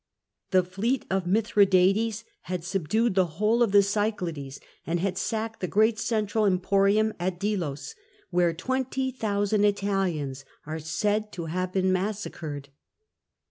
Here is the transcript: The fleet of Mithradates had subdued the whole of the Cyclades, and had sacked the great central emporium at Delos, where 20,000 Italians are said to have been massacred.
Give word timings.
The 0.49 0.63
fleet 0.63 1.05
of 1.11 1.27
Mithradates 1.27 2.23
had 2.49 2.63
subdued 2.63 3.13
the 3.13 3.27
whole 3.37 3.61
of 3.61 3.71
the 3.71 3.83
Cyclades, 3.83 4.59
and 4.83 4.99
had 4.99 5.15
sacked 5.15 5.59
the 5.59 5.67
great 5.67 5.99
central 5.99 6.47
emporium 6.47 7.13
at 7.19 7.39
Delos, 7.39 7.93
where 8.31 8.51
20,000 8.51 9.63
Italians 9.63 10.43
are 10.65 10.79
said 10.79 11.31
to 11.33 11.45
have 11.45 11.71
been 11.73 11.93
massacred. 11.93 12.69